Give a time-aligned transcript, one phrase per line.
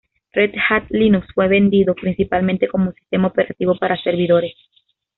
[0.33, 4.55] Red Hat Linux fue vendido principalmente como un sistema operativo para servidores.